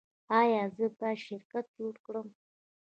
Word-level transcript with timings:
ایا 0.39 0.63
زه 0.77 0.85
باید 0.97 1.23
شرکت 1.27 1.65
جوړ 1.77 1.93
کړم؟ 2.05 2.27